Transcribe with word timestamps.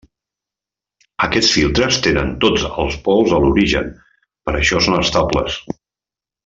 Aquests 1.25 1.51
filtres 1.57 1.99
tenen 2.07 2.33
tots 2.47 2.65
els 2.85 2.99
pols 3.09 3.37
a 3.39 3.43
l'origen, 3.47 3.95
per 4.49 4.59
això 4.63 4.83
són 4.87 5.03
estables. 5.07 5.63